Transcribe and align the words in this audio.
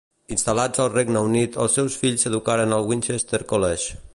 Instal·lats 0.35 0.81
al 0.85 0.89
Regne 0.93 1.21
Unit 1.27 1.59
els 1.65 1.77
seus 1.79 1.99
fills 2.05 2.27
s'educaren 2.27 2.77
al 2.79 2.89
Winchester 2.93 3.43
College. 3.53 4.01